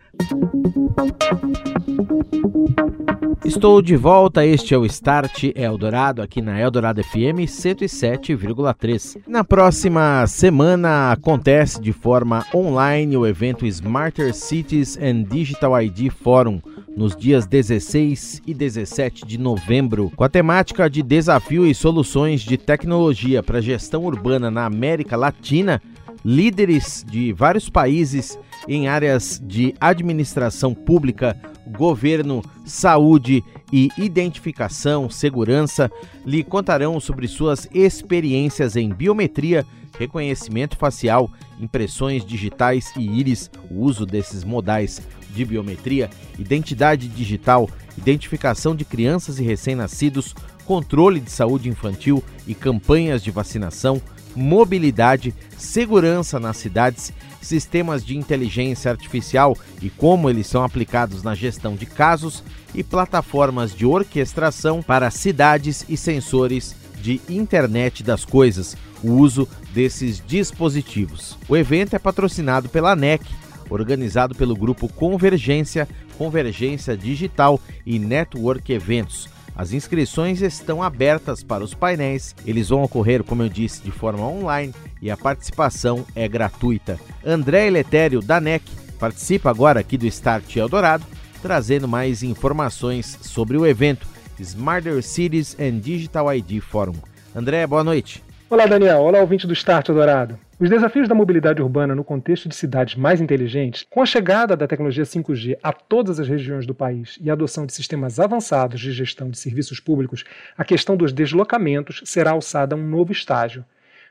Estou 3.46 3.80
de 3.80 3.96
volta, 3.96 4.44
este 4.44 4.74
é 4.74 4.78
o 4.78 4.84
Start 4.84 5.52
Eldorado 5.54 6.20
aqui 6.20 6.42
na 6.42 6.60
Eldorado 6.60 7.00
FM 7.02 7.46
107,3. 7.46 9.18
Na 9.24 9.44
próxima 9.44 10.26
semana 10.26 11.12
acontece 11.12 11.80
de 11.80 11.92
forma 11.92 12.44
online 12.52 13.16
o 13.16 13.24
evento 13.24 13.64
Smarter 13.64 14.34
Cities 14.34 14.98
and 14.98 15.22
Digital 15.22 15.80
ID 15.80 16.10
Forum 16.10 16.60
nos 16.96 17.14
dias 17.14 17.46
16 17.46 18.42
e 18.44 18.52
17 18.52 19.24
de 19.24 19.38
novembro, 19.38 20.10
com 20.16 20.24
a 20.24 20.28
temática 20.28 20.90
de 20.90 21.00
desafio 21.00 21.64
e 21.64 21.72
soluções 21.72 22.40
de 22.40 22.56
tecnologia 22.56 23.44
para 23.44 23.62
gestão 23.62 24.04
urbana 24.04 24.50
na 24.50 24.66
América 24.66 25.16
Latina. 25.16 25.80
Líderes 26.24 27.06
de 27.08 27.32
vários 27.32 27.70
países 27.70 28.36
em 28.66 28.88
áreas 28.88 29.40
de 29.40 29.72
administração 29.80 30.74
pública, 30.74 31.36
governo, 31.66 32.42
saúde 32.64 33.42
e 33.72 33.88
identificação, 33.98 35.10
segurança, 35.10 35.90
lhe 36.24 36.44
contarão 36.44 37.00
sobre 37.00 37.26
suas 37.26 37.68
experiências 37.72 38.76
em 38.76 38.92
biometria, 38.92 39.66
reconhecimento 39.98 40.76
facial, 40.76 41.30
impressões 41.58 42.24
digitais 42.24 42.92
e 42.96 43.00
íris, 43.00 43.50
o 43.70 43.82
uso 43.82 44.06
desses 44.06 44.44
modais 44.44 45.00
de 45.30 45.44
biometria, 45.44 46.08
identidade 46.38 47.08
digital, 47.08 47.68
identificação 47.96 48.74
de 48.74 48.84
crianças 48.84 49.38
e 49.38 49.44
recém-nascidos, 49.44 50.34
controle 50.64 51.20
de 51.20 51.30
saúde 51.30 51.68
infantil 51.68 52.22
e 52.46 52.54
campanhas 52.54 53.22
de 53.22 53.30
vacinação, 53.30 54.00
mobilidade, 54.36 55.34
segurança 55.56 56.38
nas 56.38 56.58
cidades 56.58 57.12
sistemas 57.40 58.04
de 58.04 58.16
inteligência 58.16 58.90
artificial 58.90 59.56
e 59.80 59.88
como 59.88 60.28
eles 60.28 60.46
são 60.46 60.62
aplicados 60.62 61.22
na 61.22 61.34
gestão 61.34 61.74
de 61.74 61.86
casos 61.86 62.42
e 62.74 62.82
plataformas 62.82 63.74
de 63.74 63.86
orquestração 63.86 64.82
para 64.82 65.10
cidades 65.10 65.84
e 65.88 65.96
sensores 65.96 66.74
de 67.00 67.20
internet 67.28 68.02
das 68.02 68.24
coisas, 68.24 68.76
o 69.02 69.12
uso 69.12 69.48
desses 69.72 70.22
dispositivos. 70.26 71.38
O 71.48 71.56
evento 71.56 71.94
é 71.94 71.98
patrocinado 71.98 72.68
pela 72.68 72.96
NEC, 72.96 73.24
organizado 73.70 74.34
pelo 74.34 74.56
grupo 74.56 74.88
Convergência, 74.88 75.88
Convergência 76.18 76.96
Digital 76.96 77.60
e 77.84 77.98
Network 77.98 78.72
Eventos. 78.72 79.35
As 79.56 79.72
inscrições 79.72 80.42
estão 80.42 80.82
abertas 80.82 81.42
para 81.42 81.64
os 81.64 81.72
painéis, 81.72 82.36
eles 82.46 82.68
vão 82.68 82.82
ocorrer, 82.82 83.24
como 83.24 83.42
eu 83.42 83.48
disse, 83.48 83.82
de 83.82 83.90
forma 83.90 84.26
online 84.26 84.74
e 85.00 85.10
a 85.10 85.16
participação 85.16 86.04
é 86.14 86.28
gratuita. 86.28 87.00
André 87.24 87.66
Eletério, 87.66 88.20
da 88.20 88.38
NEC, 88.38 88.62
participa 89.00 89.48
agora 89.48 89.80
aqui 89.80 89.96
do 89.96 90.06
Start 90.06 90.56
Eldorado, 90.56 91.06
trazendo 91.40 91.88
mais 91.88 92.22
informações 92.22 93.18
sobre 93.22 93.56
o 93.56 93.66
evento 93.66 94.06
Smarter 94.38 95.02
Cities 95.02 95.56
and 95.58 95.78
Digital 95.78 96.34
ID 96.34 96.60
Forum. 96.60 96.96
André, 97.34 97.66
boa 97.66 97.82
noite. 97.82 98.22
Olá, 98.50 98.66
Daniel. 98.66 99.00
Olá, 99.00 99.20
ouvinte 99.20 99.46
do 99.46 99.54
Start 99.54 99.88
Eldorado. 99.88 100.38
Os 100.58 100.70
desafios 100.70 101.06
da 101.06 101.14
mobilidade 101.14 101.60
urbana 101.60 101.94
no 101.94 102.02
contexto 102.02 102.48
de 102.48 102.54
cidades 102.54 102.94
mais 102.94 103.20
inteligentes, 103.20 103.86
com 103.90 104.00
a 104.00 104.06
chegada 104.06 104.56
da 104.56 104.66
tecnologia 104.66 105.04
5G 105.04 105.58
a 105.62 105.70
todas 105.70 106.18
as 106.18 106.26
regiões 106.26 106.64
do 106.64 106.74
país 106.74 107.18
e 107.20 107.28
a 107.28 107.34
adoção 107.34 107.66
de 107.66 107.74
sistemas 107.74 108.18
avançados 108.18 108.80
de 108.80 108.90
gestão 108.90 109.28
de 109.28 109.38
serviços 109.38 109.80
públicos, 109.80 110.24
a 110.56 110.64
questão 110.64 110.96
dos 110.96 111.12
deslocamentos 111.12 112.00
será 112.06 112.30
alçada 112.30 112.74
a 112.74 112.78
um 112.78 112.88
novo 112.88 113.12
estágio. 113.12 113.66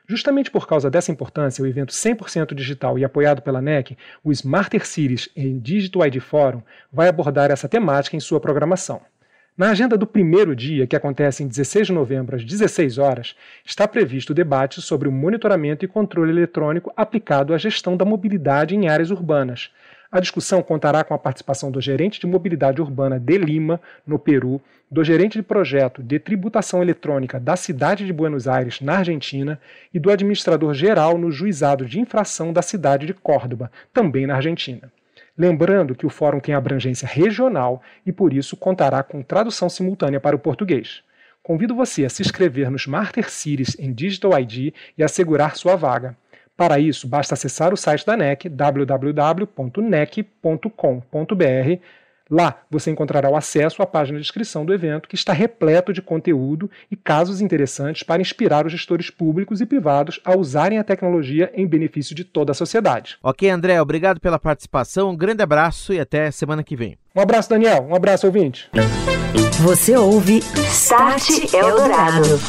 Justamente 0.06 0.48
por 0.48 0.68
causa 0.68 0.88
dessa 0.88 1.10
importância, 1.10 1.64
o 1.64 1.66
evento 1.66 1.92
100% 1.92 2.54
digital 2.54 2.96
e 2.96 3.04
apoiado 3.04 3.42
pela 3.42 3.60
NEC, 3.60 3.98
o 4.22 4.30
Smarter 4.30 4.86
Cities 4.86 5.28
em 5.34 5.58
Digital 5.58 6.06
ID 6.06 6.20
Forum, 6.20 6.62
vai 6.92 7.08
abordar 7.08 7.50
essa 7.50 7.68
temática 7.68 8.14
em 8.14 8.20
sua 8.20 8.38
programação. 8.38 9.00
Na 9.56 9.70
agenda 9.70 9.96
do 9.96 10.06
primeiro 10.06 10.54
dia, 10.54 10.86
que 10.86 10.94
acontece 10.94 11.42
em 11.42 11.48
16 11.48 11.86
de 11.86 11.92
novembro 11.92 12.36
às 12.36 12.44
16 12.44 12.98
horas, 12.98 13.34
está 13.64 13.88
previsto 13.88 14.30
o 14.30 14.34
debate 14.34 14.82
sobre 14.82 15.08
o 15.08 15.12
monitoramento 15.12 15.84
e 15.84 15.88
controle 15.88 16.30
eletrônico 16.30 16.92
aplicado 16.94 17.54
à 17.54 17.58
gestão 17.58 17.96
da 17.96 18.04
mobilidade 18.04 18.74
em 18.74 18.88
áreas 18.88 19.10
urbanas, 19.10 19.70
a 20.10 20.20
discussão 20.20 20.62
contará 20.62 21.02
com 21.02 21.14
a 21.14 21.18
participação 21.18 21.70
do 21.70 21.80
gerente 21.80 22.20
de 22.20 22.26
mobilidade 22.26 22.80
urbana 22.80 23.18
de 23.18 23.36
Lima, 23.38 23.80
no 24.06 24.18
Peru, 24.18 24.60
do 24.90 25.02
gerente 25.02 25.36
de 25.36 25.42
projeto 25.42 26.02
de 26.02 26.18
tributação 26.18 26.80
eletrônica 26.80 27.40
da 27.40 27.56
cidade 27.56 28.06
de 28.06 28.12
Buenos 28.12 28.46
Aires, 28.46 28.80
na 28.80 28.98
Argentina, 28.98 29.60
e 29.92 29.98
do 29.98 30.10
administrador 30.10 30.74
geral 30.74 31.18
no 31.18 31.30
juizado 31.30 31.84
de 31.84 31.98
infração 31.98 32.52
da 32.52 32.62
cidade 32.62 33.04
de 33.04 33.14
Córdoba, 33.14 33.70
também 33.92 34.26
na 34.26 34.36
Argentina. 34.36 34.90
Lembrando 35.36 35.94
que 35.94 36.06
o 36.06 36.10
fórum 36.10 36.40
tem 36.40 36.54
abrangência 36.54 37.06
regional 37.06 37.82
e, 38.04 38.12
por 38.12 38.32
isso, 38.32 38.56
contará 38.56 39.02
com 39.02 39.22
tradução 39.22 39.68
simultânea 39.68 40.18
para 40.18 40.34
o 40.34 40.38
português. 40.38 41.02
Convido 41.42 41.74
você 41.74 42.04
a 42.04 42.08
se 42.08 42.22
inscrever 42.22 42.70
nos 42.70 42.86
Martyr 42.86 43.30
Series 43.30 43.76
em 43.78 43.92
Digital 43.92 44.38
ID 44.40 44.72
e 44.96 45.04
assegurar 45.04 45.56
sua 45.56 45.76
vaga. 45.76 46.16
Para 46.56 46.78
isso, 46.78 47.06
basta 47.06 47.34
acessar 47.34 47.72
o 47.74 47.76
site 47.76 48.06
da 48.06 48.16
NEC, 48.16 48.48
www.nec.com.br. 48.48 49.46
Lá 52.28 52.62
você 52.68 52.90
encontrará 52.90 53.30
o 53.30 53.36
acesso 53.36 53.82
à 53.82 53.86
página 53.86 54.18
de 54.18 54.24
inscrição 54.24 54.64
do 54.64 54.74
evento, 54.74 55.08
que 55.08 55.14
está 55.14 55.32
repleto 55.32 55.92
de 55.92 56.02
conteúdo 56.02 56.68
e 56.90 56.96
casos 56.96 57.40
interessantes 57.40 58.02
para 58.02 58.20
inspirar 58.20 58.66
os 58.66 58.72
gestores 58.72 59.10
públicos 59.10 59.60
e 59.60 59.66
privados 59.66 60.20
a 60.24 60.36
usarem 60.36 60.78
a 60.78 60.84
tecnologia 60.84 61.52
em 61.54 61.66
benefício 61.66 62.16
de 62.16 62.24
toda 62.24 62.50
a 62.50 62.54
sociedade. 62.54 63.16
Ok, 63.22 63.48
André, 63.48 63.80
obrigado 63.80 64.20
pela 64.20 64.40
participação. 64.40 65.10
Um 65.10 65.16
grande 65.16 65.42
abraço 65.42 65.92
e 65.92 66.00
até 66.00 66.30
semana 66.32 66.64
que 66.64 66.74
vem. 66.74 66.98
Um 67.14 67.20
abraço, 67.20 67.48
Daniel. 67.48 67.86
Um 67.88 67.94
abraço, 67.94 68.26
ouvinte. 68.26 68.68
Você 69.60 69.96
ouve 69.96 70.38
Start 70.70 71.54
Eldorado. 71.54 72.40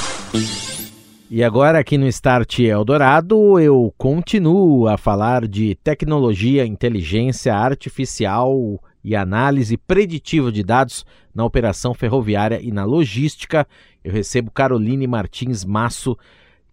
E 1.29 1.43
agora 1.43 1.79
aqui 1.79 1.97
no 1.97 2.07
Start 2.07 2.59
Eldorado 2.59 3.59
eu 3.59 3.93
continuo 3.97 4.87
a 4.87 4.97
falar 4.97 5.45
de 5.45 5.75
tecnologia, 5.83 6.65
inteligência 6.65 7.53
artificial 7.53 8.81
e 9.07 9.15
análise 9.15 9.77
preditiva 9.77 10.51
de 10.51 10.61
dados 10.61 11.05
na 11.33 11.45
operação 11.45 11.93
ferroviária 11.93 12.59
e 12.61 12.73
na 12.73 12.83
logística. 12.83 13.65
Eu 14.03 14.11
recebo 14.11 14.51
Caroline 14.51 15.07
Martins 15.07 15.63
Masso, 15.63 16.17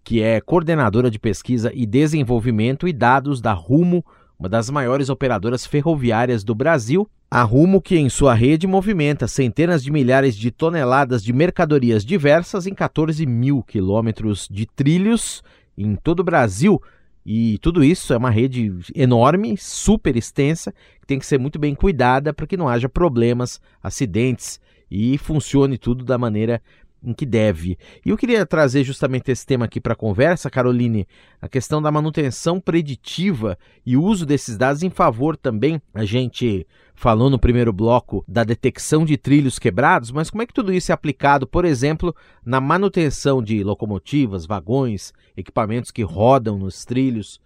que 0.02 0.20
é 0.20 0.40
coordenadora 0.40 1.08
de 1.08 1.18
pesquisa 1.20 1.70
e 1.72 1.86
desenvolvimento 1.86 2.88
e 2.88 2.92
dados 2.92 3.40
da 3.40 3.52
Rumo, 3.52 4.04
uma 4.36 4.48
das 4.48 4.68
maiores 4.68 5.08
operadoras 5.10 5.64
ferroviárias 5.64 6.42
do 6.42 6.56
Brasil 6.56 7.08
a 7.30 7.42
Rumo, 7.42 7.80
que 7.80 7.96
em 7.96 8.08
sua 8.08 8.34
rede 8.34 8.66
movimenta 8.66 9.28
centenas 9.28 9.82
de 9.84 9.92
milhares 9.92 10.36
de 10.36 10.50
toneladas 10.50 11.22
de 11.22 11.32
mercadorias 11.32 12.04
diversas 12.04 12.66
em 12.66 12.74
14 12.74 13.24
mil 13.26 13.62
quilômetros 13.62 14.48
de 14.50 14.66
trilhos 14.66 15.40
em 15.78 15.94
todo 15.94 16.18
o 16.20 16.24
Brasil. 16.24 16.82
E 17.24 17.58
tudo 17.58 17.82
isso 17.82 18.12
é 18.12 18.16
uma 18.16 18.30
rede 18.30 18.70
enorme, 18.94 19.56
super 19.56 20.14
extensa, 20.16 20.72
que 21.00 21.06
tem 21.06 21.18
que 21.18 21.26
ser 21.26 21.38
muito 21.38 21.58
bem 21.58 21.74
cuidada 21.74 22.34
para 22.34 22.46
que 22.46 22.56
não 22.56 22.68
haja 22.68 22.88
problemas, 22.88 23.60
acidentes 23.82 24.60
e 24.90 25.16
funcione 25.16 25.78
tudo 25.78 26.04
da 26.04 26.18
maneira 26.18 26.60
em 27.04 27.12
que 27.12 27.26
deve. 27.26 27.78
E 28.04 28.10
eu 28.10 28.16
queria 28.16 28.46
trazer 28.46 28.82
justamente 28.82 29.30
esse 29.30 29.44
tema 29.44 29.66
aqui 29.66 29.80
para 29.80 29.92
a 29.92 29.96
conversa, 29.96 30.50
Caroline, 30.50 31.06
a 31.40 31.48
questão 31.48 31.82
da 31.82 31.90
manutenção 31.90 32.58
preditiva 32.58 33.58
e 33.84 33.96
uso 33.96 34.24
desses 34.24 34.56
dados 34.56 34.82
em 34.82 34.90
favor 34.90 35.36
também. 35.36 35.80
A 35.92 36.04
gente 36.04 36.66
falou 36.94 37.28
no 37.28 37.38
primeiro 37.38 37.72
bloco 37.72 38.24
da 38.26 38.44
detecção 38.44 39.04
de 39.04 39.16
trilhos 39.16 39.58
quebrados, 39.58 40.10
mas 40.10 40.30
como 40.30 40.42
é 40.42 40.46
que 40.46 40.54
tudo 40.54 40.72
isso 40.72 40.90
é 40.90 40.94
aplicado, 40.94 41.46
por 41.46 41.64
exemplo, 41.64 42.14
na 42.44 42.60
manutenção 42.60 43.42
de 43.42 43.62
locomotivas, 43.62 44.46
vagões, 44.46 45.12
equipamentos 45.36 45.90
que 45.90 46.02
rodam 46.02 46.58
nos 46.58 46.84
trilhos 46.84 47.40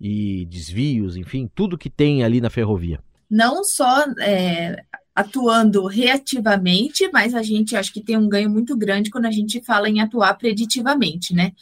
e 0.00 0.44
desvios, 0.46 1.16
enfim, 1.16 1.48
tudo 1.54 1.78
que 1.78 1.90
tem 1.90 2.24
ali 2.24 2.40
na 2.40 2.50
ferrovia? 2.50 3.00
Não 3.30 3.64
só 3.64 4.04
é, 4.20 4.84
atuando 5.14 5.86
reativamente, 5.86 7.08
mas 7.12 7.34
a 7.34 7.42
gente 7.42 7.76
acho 7.76 7.92
que 7.92 8.02
tem 8.02 8.16
um 8.16 8.28
ganho 8.28 8.50
muito 8.50 8.76
grande 8.76 9.10
quando 9.10 9.26
a 9.26 9.30
gente 9.30 9.62
fala 9.62 9.88
em 9.88 10.00
atuar 10.00 10.34
preditivamente, 10.34 11.34
né? 11.34 11.52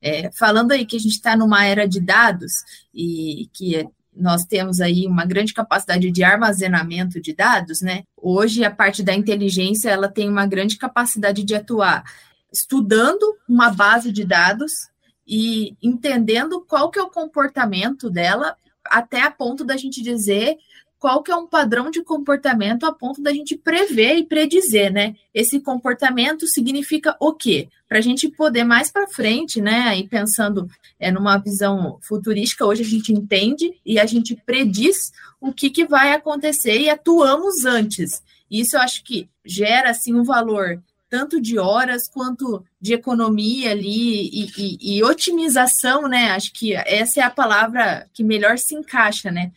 É, 0.00 0.30
falando 0.32 0.72
aí 0.72 0.86
que 0.86 0.96
a 0.96 1.00
gente 1.00 1.12
está 1.12 1.36
numa 1.36 1.64
era 1.64 1.86
de 1.86 2.00
dados 2.00 2.52
e 2.94 3.50
que 3.52 3.86
nós 4.14 4.44
temos 4.44 4.80
aí 4.80 5.06
uma 5.06 5.24
grande 5.24 5.52
capacidade 5.52 6.10
de 6.10 6.22
armazenamento 6.22 7.20
de 7.20 7.34
dados, 7.34 7.80
né? 7.80 8.04
Hoje 8.16 8.64
a 8.64 8.70
parte 8.70 9.02
da 9.02 9.14
inteligência 9.14 9.90
ela 9.90 10.08
tem 10.08 10.28
uma 10.28 10.46
grande 10.46 10.76
capacidade 10.76 11.42
de 11.44 11.54
atuar 11.54 12.04
estudando 12.52 13.36
uma 13.48 13.70
base 13.70 14.12
de 14.12 14.24
dados 14.24 14.88
e 15.26 15.76
entendendo 15.82 16.64
qual 16.66 16.90
que 16.90 16.98
é 16.98 17.02
o 17.02 17.10
comportamento 17.10 18.10
dela 18.10 18.56
até 18.84 19.22
a 19.22 19.30
ponto 19.30 19.64
da 19.64 19.76
gente 19.76 20.02
dizer 20.02 20.56
qual 21.00 21.22
que 21.22 21.32
é 21.32 21.36
um 21.36 21.46
padrão 21.46 21.90
de 21.90 22.02
comportamento 22.02 22.84
a 22.84 22.92
ponto 22.92 23.22
da 23.22 23.32
gente 23.32 23.56
prever 23.56 24.16
e 24.16 24.26
predizer, 24.26 24.92
né? 24.92 25.16
Esse 25.32 25.58
comportamento 25.58 26.46
significa 26.46 27.16
o 27.18 27.32
quê? 27.32 27.68
Para 27.88 27.98
a 27.98 28.02
gente 28.02 28.28
poder 28.28 28.64
mais 28.64 28.90
para 28.90 29.08
frente, 29.08 29.62
né? 29.62 29.80
Aí 29.88 30.06
pensando 30.06 30.68
é, 30.98 31.10
numa 31.10 31.38
visão 31.38 31.98
futurística, 32.02 32.66
hoje 32.66 32.82
a 32.82 32.86
gente 32.86 33.14
entende 33.14 33.72
e 33.84 33.98
a 33.98 34.04
gente 34.04 34.36
prediz 34.44 35.10
o 35.40 35.50
que, 35.54 35.70
que 35.70 35.86
vai 35.86 36.12
acontecer 36.12 36.78
e 36.78 36.90
atuamos 36.90 37.64
antes. 37.64 38.22
E 38.50 38.60
isso 38.60 38.76
eu 38.76 38.80
acho 38.80 39.02
que 39.02 39.26
gera 39.42 39.90
assim 39.90 40.14
um 40.14 40.22
valor 40.22 40.82
tanto 41.08 41.40
de 41.40 41.58
horas 41.58 42.08
quanto 42.08 42.64
de 42.80 42.92
economia 42.92 43.72
ali 43.72 44.28
e, 44.28 44.52
e, 44.56 44.98
e, 44.98 45.02
otimização, 45.02 46.06
né? 46.06 46.30
Acho 46.30 46.52
que 46.52 46.74
essa 46.74 47.20
é 47.20 47.22
a 47.22 47.30
palavra 47.30 48.06
que 48.12 48.22
melhor 48.22 48.58
se 48.58 48.76
encaixa, 48.76 49.30
né? 49.30 49.50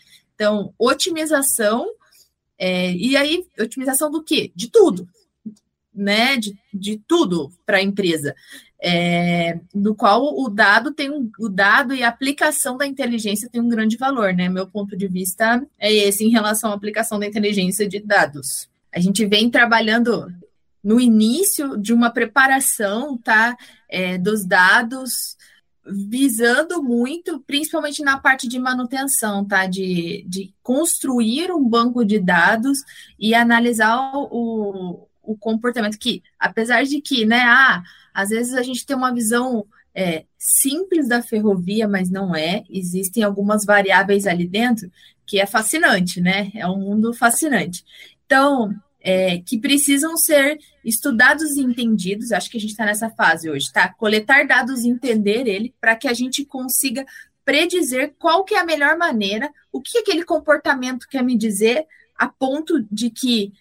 Então, 0.43 0.73
otimização, 0.77 1.87
é, 2.59 2.91
e 2.91 3.15
aí, 3.15 3.45
otimização 3.57 4.11
do 4.11 4.21
quê? 4.21 4.51
De 4.53 4.69
tudo, 4.69 5.07
né? 5.95 6.35
De, 6.35 6.53
de 6.73 6.97
tudo 7.07 7.49
para 7.65 7.77
a 7.77 7.81
empresa. 7.81 8.35
É, 8.77 9.57
no 9.73 9.95
qual 9.95 10.37
o 10.37 10.49
dado 10.49 10.91
tem 10.91 11.09
um, 11.09 11.31
o 11.39 11.47
dado 11.47 11.93
e 11.93 12.03
a 12.03 12.09
aplicação 12.09 12.75
da 12.75 12.85
inteligência 12.85 13.47
tem 13.49 13.61
um 13.61 13.69
grande 13.69 13.95
valor, 13.95 14.33
né? 14.33 14.49
Meu 14.49 14.67
ponto 14.67 14.97
de 14.97 15.07
vista 15.07 15.65
é 15.79 15.93
esse 15.93 16.25
em 16.25 16.29
relação 16.29 16.71
à 16.71 16.73
aplicação 16.73 17.17
da 17.17 17.25
inteligência 17.25 17.87
de 17.87 18.01
dados. 18.01 18.67
A 18.93 18.99
gente 18.99 19.25
vem 19.25 19.49
trabalhando 19.49 20.27
no 20.83 20.99
início 20.99 21.77
de 21.77 21.93
uma 21.93 22.09
preparação, 22.09 23.17
tá? 23.17 23.55
É, 23.89 24.17
dos 24.17 24.43
dados, 24.43 25.37
visando 25.85 26.81
muito, 26.81 27.39
principalmente 27.41 28.01
na 28.03 28.17
parte 28.17 28.47
de 28.47 28.57
manutenção, 28.57 29.45
tá? 29.45 29.65
De, 29.65 30.25
de 30.27 30.53
construir 30.61 31.51
um 31.51 31.67
banco 31.67 32.05
de 32.05 32.19
dados 32.19 32.79
e 33.19 33.35
analisar 33.35 34.13
o, 34.15 35.07
o 35.21 35.37
comportamento 35.37 35.97
que, 35.97 36.23
apesar 36.39 36.83
de 36.83 37.01
que, 37.01 37.25
né, 37.25 37.41
ah, 37.41 37.83
às 38.13 38.29
vezes 38.29 38.53
a 38.53 38.61
gente 38.61 38.85
tem 38.85 38.95
uma 38.95 39.13
visão 39.13 39.65
é, 39.93 40.25
simples 40.37 41.07
da 41.07 41.21
ferrovia, 41.21 41.87
mas 41.87 42.09
não 42.09 42.35
é. 42.35 42.63
Existem 42.69 43.23
algumas 43.23 43.65
variáveis 43.65 44.25
ali 44.25 44.47
dentro 44.47 44.91
que 45.25 45.39
é 45.39 45.45
fascinante, 45.45 46.19
né? 46.19 46.51
É 46.53 46.67
um 46.67 46.79
mundo 46.79 47.13
fascinante. 47.13 47.83
Então, 48.25 48.73
é, 49.03 49.39
que 49.39 49.59
precisam 49.59 50.15
ser 50.15 50.57
estudados 50.83 51.57
e 51.57 51.61
entendidos. 51.61 52.31
Acho 52.31 52.49
que 52.49 52.57
a 52.57 52.59
gente 52.59 52.71
está 52.71 52.85
nessa 52.85 53.09
fase 53.09 53.49
hoje, 53.49 53.71
tá? 53.71 53.93
Coletar 53.93 54.47
dados 54.47 54.83
e 54.83 54.89
entender 54.89 55.45
ele 55.45 55.75
para 55.81 55.95
que 55.95 56.07
a 56.07 56.13
gente 56.13 56.45
consiga 56.45 57.05
predizer 57.43 58.15
qual 58.17 58.45
que 58.45 58.55
é 58.55 58.59
a 58.59 58.65
melhor 58.65 58.97
maneira, 58.97 59.51
o 59.71 59.81
que 59.81 59.97
aquele 59.97 60.23
comportamento 60.23 61.07
quer 61.09 61.21
me 61.21 61.37
dizer, 61.37 61.85
a 62.15 62.29
ponto 62.29 62.81
de 62.89 63.09
que, 63.09 63.51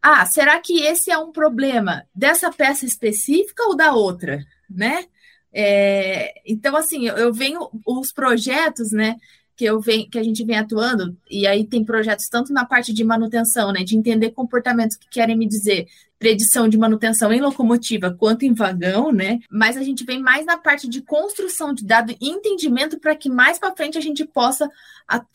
ah, 0.00 0.24
será 0.26 0.60
que 0.60 0.80
esse 0.82 1.10
é 1.10 1.18
um 1.18 1.32
problema 1.32 2.06
dessa 2.14 2.52
peça 2.52 2.86
específica 2.86 3.64
ou 3.64 3.76
da 3.76 3.92
outra, 3.92 4.44
né? 4.70 5.06
É, 5.52 6.34
então, 6.46 6.76
assim, 6.76 7.06
eu, 7.06 7.16
eu 7.16 7.32
venho, 7.32 7.68
os 7.86 8.12
projetos, 8.12 8.92
né, 8.92 9.16
que, 9.56 9.64
eu 9.64 9.80
vem, 9.80 10.08
que 10.08 10.18
a 10.18 10.22
gente 10.22 10.44
vem 10.44 10.58
atuando, 10.58 11.16
e 11.30 11.46
aí 11.46 11.64
tem 11.64 11.84
projetos 11.84 12.28
tanto 12.28 12.52
na 12.52 12.64
parte 12.64 12.92
de 12.92 13.04
manutenção, 13.04 13.72
né, 13.72 13.84
de 13.84 13.96
entender 13.96 14.30
comportamentos 14.30 14.96
que 14.96 15.08
querem 15.08 15.36
me 15.36 15.46
dizer 15.46 15.86
predição 16.18 16.68
de 16.68 16.78
manutenção 16.78 17.32
em 17.32 17.40
locomotiva 17.40 18.10
quanto 18.10 18.44
em 18.44 18.54
vagão, 18.54 19.12
né? 19.12 19.40
Mas 19.50 19.76
a 19.76 19.82
gente 19.82 20.04
vem 20.04 20.22
mais 20.22 20.46
na 20.46 20.56
parte 20.56 20.88
de 20.88 21.02
construção 21.02 21.74
de 21.74 21.84
dado 21.84 22.14
e 22.18 22.28
entendimento 22.30 22.98
para 22.98 23.14
que 23.14 23.28
mais 23.28 23.58
para 23.58 23.76
frente 23.76 23.98
a 23.98 24.00
gente 24.00 24.24
possa 24.24 24.70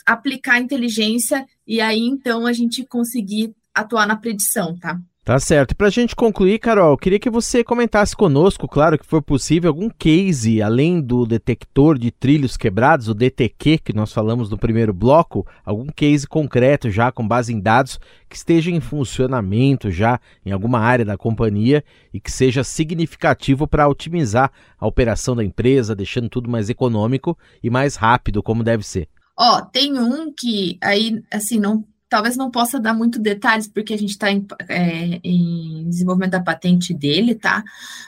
aplicar 0.04 0.60
inteligência 0.60 1.46
e 1.68 1.80
aí 1.80 2.00
então 2.00 2.48
a 2.48 2.54
gente 2.54 2.84
conseguir 2.86 3.54
atuar 3.72 4.08
na 4.08 4.16
predição, 4.16 4.76
tá? 4.80 5.00
Tá 5.30 5.38
certo. 5.38 5.74
E 5.74 5.76
para 5.76 5.86
a 5.86 5.92
gente 5.92 6.16
concluir, 6.16 6.58
Carol, 6.58 6.98
queria 6.98 7.20
que 7.20 7.30
você 7.30 7.64
comentasse 7.64 8.16
conosco, 8.16 8.68
claro 8.68 8.98
que 8.98 9.06
for 9.06 9.22
possível, 9.22 9.70
algum 9.70 9.88
case, 9.88 10.60
além 10.60 11.00
do 11.00 11.24
detector 11.24 12.00
de 12.00 12.10
trilhos 12.10 12.58
quebrados, 12.58 13.08
o 13.08 13.14
DTQ, 13.14 13.78
que 13.78 13.94
nós 13.94 14.12
falamos 14.12 14.50
no 14.50 14.58
primeiro 14.58 14.92
bloco, 14.92 15.46
algum 15.64 15.86
case 15.86 16.26
concreto 16.26 16.90
já 16.90 17.12
com 17.12 17.28
base 17.28 17.54
em 17.54 17.60
dados 17.60 18.00
que 18.28 18.36
esteja 18.36 18.72
em 18.72 18.80
funcionamento 18.80 19.92
já 19.92 20.20
em 20.44 20.52
alguma 20.52 20.80
área 20.80 21.06
da 21.06 21.16
companhia 21.16 21.84
e 22.12 22.20
que 22.20 22.32
seja 22.32 22.64
significativo 22.64 23.68
para 23.68 23.88
otimizar 23.88 24.52
a 24.80 24.88
operação 24.88 25.36
da 25.36 25.44
empresa, 25.44 25.96
deixando 25.96 26.28
tudo 26.28 26.50
mais 26.50 26.72
econômico 26.72 27.38
e 27.62 27.70
mais 27.70 27.96
rápido, 27.96 28.42
como 28.42 28.64
deve 28.64 28.84
ser. 28.84 29.08
Ó, 29.38 29.60
oh, 29.60 29.66
tem 29.68 30.00
um 30.00 30.34
que 30.36 30.80
aí, 30.82 31.22
assim, 31.32 31.60
não 31.60 31.86
talvez 32.10 32.36
não 32.36 32.50
possa 32.50 32.80
dar 32.80 32.94
muito 32.94 33.20
detalhes, 33.20 33.68
porque 33.68 33.94
a 33.94 33.98
gente 33.98 34.12
está 34.12 34.32
em, 34.32 34.46
é, 34.68 35.20
em, 35.24 35.88
desenvolvimento 35.88 36.32
da 36.32 36.42
patente 36.42 36.94
dele, 36.94 37.36
tá? 37.36 37.64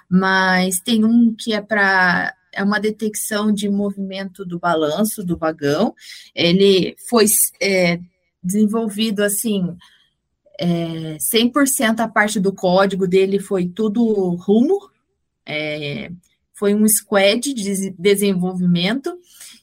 Mas 0.10 0.80
tem 0.80 1.06
um 1.06 1.34
que 1.34 1.54
é 1.54 1.62
para. 1.62 2.36
É 2.54 2.62
uma 2.62 2.82
detecção 2.82 3.50
de 3.50 3.70
movimento 3.70 4.44
do 4.44 4.60
balanço 4.60 5.24
do 5.24 5.38
vagão. 5.38 5.96
Ele 6.36 6.98
foi 7.08 7.26
é, 7.62 8.00
desenvolvido 8.44 9.24
assim. 9.24 9.78
É, 10.60 11.18
100% 11.18 12.02
a 12.02 12.08
parte 12.08 12.40
do 12.40 12.54
código 12.54 13.08
dele 13.08 13.40
foi 13.40 13.68
tudo 13.68 14.04
rumo, 14.36 14.92
é, 15.46 16.12
foi 16.54 16.76
um 16.76 16.88
squad 16.88 17.54
de 17.54 17.92
desenvolvimento, 17.98 19.18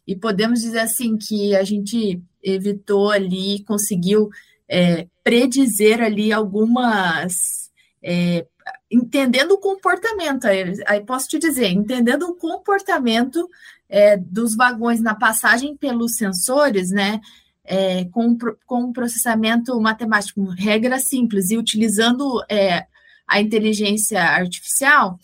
e 0.07 0.17
podemos 0.17 0.61
dizer 0.61 0.81
assim 0.81 1.17
que 1.17 1.55
a 1.55 1.63
gente 1.63 2.21
evitou 2.43 3.11
ali, 3.11 3.63
conseguiu 3.65 4.29
é, 4.69 5.07
predizer 5.25 6.01
ali 6.03 6.33
algumas. 6.33 7.69
É, 8.03 8.47
entendendo 8.91 9.53
o 9.53 9.59
comportamento, 9.59 10.47
aí 10.87 11.01
posso 11.05 11.29
te 11.29 11.39
dizer, 11.39 11.69
entendendo 11.69 12.25
o 12.25 12.35
comportamento 12.35 13.49
é, 13.89 14.17
dos 14.17 14.55
vagões 14.55 15.01
na 15.01 15.15
passagem 15.15 15.77
pelos 15.77 16.17
sensores, 16.17 16.91
né? 16.91 17.21
É, 17.65 18.07
com, 18.07 18.37
com 18.67 18.85
um 18.85 18.93
processamento 18.93 19.79
matemático, 19.79 20.43
regra 20.51 20.99
simples, 20.99 21.51
e 21.51 21.59
utilizando 21.59 22.43
é, 22.49 22.87
a 23.27 23.41
inteligência 23.41 24.23
artificial, 24.23 25.19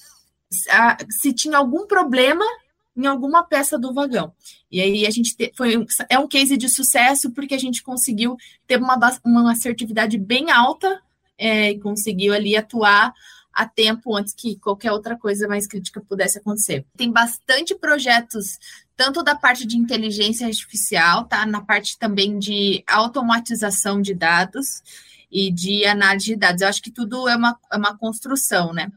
se 1.09 1.33
tinha 1.33 1.57
algum 1.57 1.87
problema 1.87 2.45
em 2.97 3.07
alguma 3.07 3.43
peça 3.43 3.79
do 3.79 3.93
vagão. 3.93 4.33
E 4.71 4.81
aí 4.81 5.07
a 5.07 5.11
gente 5.11 5.37
te, 5.37 5.53
foi 5.57 5.87
é 6.09 6.19
um 6.19 6.29
case 6.29 6.57
de 6.57 6.69
sucesso 6.69 7.31
porque 7.31 7.55
a 7.55 7.59
gente 7.59 7.83
conseguiu 7.83 8.37
ter 8.67 8.81
uma, 8.81 8.99
uma 9.25 9.53
assertividade 9.53 10.17
bem 10.19 10.51
alta 10.51 11.01
é, 11.37 11.71
e 11.73 11.81
conseguiu 11.81 12.33
ali 12.33 12.57
atuar 12.57 13.13
a 13.53 13.67
tempo 13.67 14.17
antes 14.17 14.35
que 14.35 14.57
qualquer 14.57 14.91
outra 14.91 15.17
coisa 15.17 15.47
mais 15.47 15.67
crítica 15.67 16.01
pudesse 16.01 16.39
acontecer. 16.39 16.85
Tem 16.97 17.11
bastante 17.11 17.75
projetos, 17.75 18.59
tanto 18.97 19.23
da 19.23 19.37
parte 19.37 19.65
de 19.65 19.77
inteligência 19.77 20.47
artificial, 20.47 21.25
tá? 21.25 21.47
Na 21.47 21.61
parte 21.61 21.97
também 21.97 22.39
de 22.39 22.83
automatização 22.87 24.03
de 24.03 24.13
dados 24.13 24.83
e 25.31 25.53
de 25.53 25.85
análise 25.87 26.27
de 26.27 26.37
dados. 26.37 26.63
Eu 26.63 26.69
acho 26.69 26.83
que 26.83 26.91
tudo 26.91 27.29
é 27.29 27.37
uma, 27.37 27.57
é 27.73 27.77
uma 27.77 27.97
construção, 27.97 28.73
né? 28.73 28.91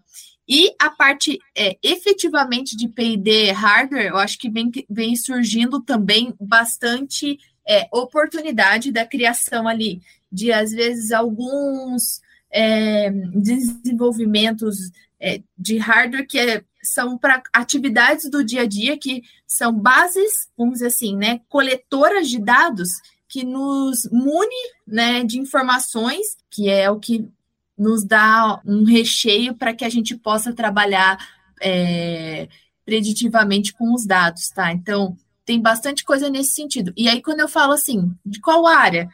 E 0.48 0.74
a 0.80 0.90
parte 0.90 1.40
é, 1.56 1.78
efetivamente 1.84 2.78
de 2.78 2.88
PD 2.88 3.52
hardware, 3.52 4.08
eu 4.08 4.18
acho 4.18 4.38
que 4.38 4.50
vem, 4.50 4.72
vem 4.90 5.16
surgindo 5.16 5.82
também 5.82 6.34
bastante 6.40 7.38
é, 7.68 7.88
oportunidade 7.92 8.92
da 8.92 9.06
criação 9.06 9.68
ali 9.68 10.02
de, 10.32 10.52
às 10.52 10.72
vezes, 10.72 11.12
alguns 11.12 12.22
é, 12.50 13.10
desenvolvimentos 13.12 14.92
é, 15.20 15.42
de 15.58 15.78
hardware 15.78 16.28
que 16.28 16.40
é, 16.40 16.64
são 16.82 17.18
para 17.18 17.42
atividades 17.52 18.30
do 18.30 18.44
dia 18.44 18.62
a 18.62 18.66
dia, 18.66 18.98
que 18.98 19.24
são 19.46 19.74
bases, 19.74 20.48
vamos 20.58 20.76
dizer 20.76 20.88
assim, 20.88 21.16
né, 21.18 21.42
coletoras 21.50 22.30
de 22.30 22.40
dados 22.40 22.90
que 23.28 23.44
nos 23.44 24.08
mune 24.10 24.56
né, 24.86 25.24
de 25.24 25.38
informações, 25.40 26.38
que 26.50 26.70
é 26.70 26.90
o 26.90 27.00
que 27.00 27.28
nos 27.78 28.04
dá 28.04 28.60
um 28.66 28.84
recheio 28.84 29.54
para 29.54 29.74
que 29.74 29.86
a 29.86 29.90
gente 29.90 30.16
possa 30.16 30.54
trabalhar 30.54 31.18
é, 31.62 32.48
preditivamente 32.86 33.74
com 33.74 33.94
os 33.94 34.06
dados, 34.06 34.50
tá? 34.50 34.72
Então, 34.72 35.16
tem 35.46 35.62
bastante 35.62 36.04
coisa 36.04 36.30
nesse 36.30 36.56
sentido. 36.56 36.92
E 36.98 37.08
aí, 37.08 37.22
quando 37.22 37.40
eu 37.40 37.48
falo 37.48 37.74
assim, 37.74 38.14
de 38.26 38.40
qual 38.42 38.66
área? 38.68 39.10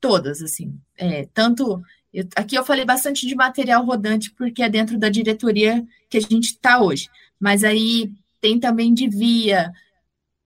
Todas, 0.00 0.42
assim. 0.42 0.78
É, 0.96 1.26
tanto. 1.32 1.82
Eu, 2.12 2.26
aqui 2.36 2.56
eu 2.56 2.64
falei 2.64 2.84
bastante 2.84 3.26
de 3.26 3.34
material 3.34 3.84
rodante, 3.84 4.30
porque 4.32 4.62
é 4.62 4.68
dentro 4.68 4.98
da 4.98 5.08
diretoria 5.08 5.86
que 6.10 6.18
a 6.18 6.20
gente 6.20 6.46
está 6.46 6.80
hoje. 6.80 7.08
Mas 7.38 7.64
aí 7.64 8.10
tem 8.40 8.58
também 8.58 8.92
de 8.92 9.08
via, 9.08 9.72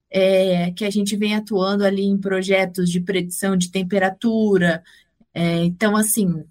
é, 0.09 0.71
que 0.71 0.85
a 0.85 0.89
gente 0.89 1.15
vem 1.15 1.35
atuando 1.35 1.83
ali 1.83 2.03
em 2.03 2.17
projetos 2.17 2.89
de 2.89 3.01
predição 3.01 3.57
de 3.57 3.71
temperatura. 3.71 4.83
É, 5.33 5.63
então, 5.65 5.97
assim, 5.97 6.45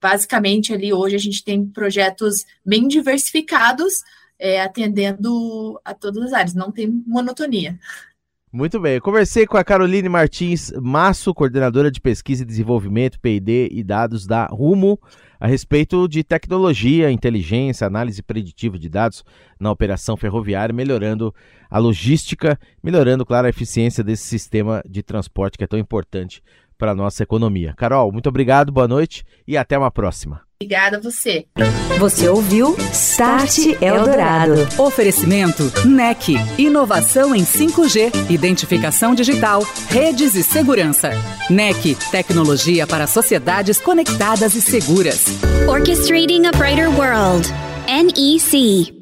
basicamente 0.00 0.72
ali 0.72 0.92
hoje 0.92 1.16
a 1.16 1.18
gente 1.18 1.42
tem 1.42 1.66
projetos 1.66 2.44
bem 2.64 2.86
diversificados, 2.86 3.92
é, 4.38 4.60
atendendo 4.60 5.80
a 5.84 5.94
todas 5.94 6.24
as 6.24 6.32
áreas, 6.32 6.54
não 6.54 6.70
tem 6.70 7.02
monotonia. 7.06 7.78
Muito 8.52 8.80
bem, 8.80 8.94
eu 8.94 9.02
conversei 9.02 9.44
com 9.44 9.56
a 9.56 9.64
Caroline 9.64 10.08
Martins 10.08 10.72
Masso, 10.80 11.34
coordenadora 11.34 11.90
de 11.90 12.00
pesquisa 12.00 12.42
e 12.42 12.46
desenvolvimento, 12.46 13.20
PD 13.20 13.68
e 13.70 13.82
dados 13.82 14.26
da 14.26 14.46
Rumo, 14.46 14.98
a 15.38 15.46
respeito 15.46 16.08
de 16.08 16.24
tecnologia, 16.24 17.10
inteligência, 17.10 17.86
análise 17.86 18.22
preditiva 18.22 18.78
de 18.78 18.88
dados 18.88 19.22
na 19.60 19.70
operação 19.70 20.16
ferroviária, 20.16 20.72
melhorando 20.72 21.34
a 21.68 21.78
logística, 21.78 22.58
melhorando, 22.82 23.26
claro, 23.26 23.46
a 23.46 23.50
eficiência 23.50 24.02
desse 24.02 24.24
sistema 24.24 24.82
de 24.88 25.02
transporte 25.02 25.58
que 25.58 25.64
é 25.64 25.66
tão 25.66 25.78
importante 25.78 26.42
para 26.76 26.92
a 26.92 26.94
nossa 26.94 27.22
economia. 27.22 27.74
Carol, 27.76 28.12
muito 28.12 28.28
obrigado, 28.28 28.72
boa 28.72 28.88
noite 28.88 29.24
e 29.46 29.56
até 29.56 29.76
uma 29.76 29.90
próxima. 29.90 30.46
Obrigada 30.58 30.96
a 30.96 31.00
você. 31.00 31.44
Você 31.98 32.28
ouviu 32.28 32.74
Start 32.90 33.58
Eldorado. 33.80 34.54
Oferecimento 34.78 35.70
NEC. 35.86 36.36
Inovação 36.56 37.34
em 37.34 37.44
5G, 37.44 38.30
identificação 38.30 39.14
digital, 39.14 39.62
redes 39.90 40.34
e 40.34 40.42
segurança. 40.42 41.10
NEC. 41.50 41.94
Tecnologia 42.10 42.86
para 42.86 43.06
sociedades 43.06 43.78
conectadas 43.78 44.54
e 44.54 44.62
seguras. 44.62 45.26
Orchestrating 45.68 46.46
a 46.46 46.52
Brighter 46.52 46.88
World. 46.88 47.46
NEC. 47.86 48.95